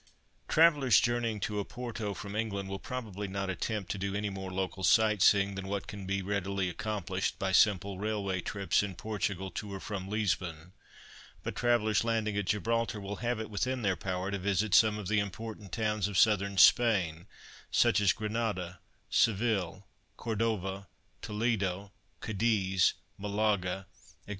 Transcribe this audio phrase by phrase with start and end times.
[0.47, 4.83] Travellers journeying to Oporto from England will probably not attempt to do any more local
[4.83, 9.73] sight seeing than what can be readily accomplished by simple railway trips in Portugal to
[9.73, 10.73] or from Lisbon;
[11.43, 15.07] but travellers landing at Gibraltar will have it within their power to visit some of
[15.07, 17.27] the important towns of Southern Spain,
[17.69, 18.79] such as Granada,
[19.11, 19.85] Seville,
[20.17, 20.87] Cordova,
[21.21, 21.91] Toledo,
[22.21, 24.15] Cadiz, Malaga, &c.